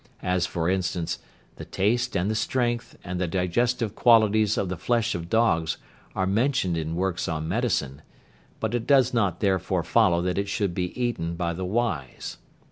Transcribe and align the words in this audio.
As 0.23 0.47
for 0.47 0.67
instance, 0.67 1.19
the 1.57 1.63
taste, 1.63 2.17
and 2.17 2.27
the 2.27 2.33
strength, 2.33 2.97
and 3.03 3.21
the 3.21 3.27
digestive 3.27 3.93
qualities 3.93 4.57
of 4.57 4.67
the 4.67 4.75
flesh 4.75 5.13
of 5.13 5.29
dogs 5.29 5.77
are 6.15 6.25
mentioned 6.25 6.75
in 6.75 6.95
works 6.95 7.27
on 7.27 7.47
medicine, 7.47 8.01
but 8.59 8.73
it 8.73 8.87
does 8.87 9.13
not 9.13 9.41
therefore 9.41 9.83
follow 9.83 10.19
that 10.23 10.39
it 10.39 10.49
should 10.49 10.73
be 10.73 10.99
eaten 10.99 11.35
by 11.35 11.53
the 11.53 11.65
wise. 11.65 12.39